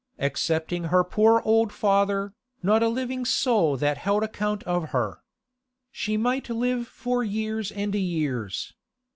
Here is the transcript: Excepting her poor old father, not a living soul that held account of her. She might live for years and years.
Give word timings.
Excepting 0.17 0.85
her 0.85 1.03
poor 1.03 1.43
old 1.45 1.71
father, 1.71 2.33
not 2.63 2.81
a 2.81 2.87
living 2.87 3.23
soul 3.23 3.77
that 3.77 3.99
held 3.99 4.23
account 4.23 4.63
of 4.63 4.89
her. 4.89 5.21
She 5.91 6.17
might 6.17 6.49
live 6.49 6.87
for 6.87 7.23
years 7.23 7.71
and 7.71 7.93
years. 7.93 8.73